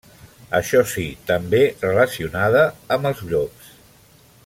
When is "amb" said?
2.97-3.11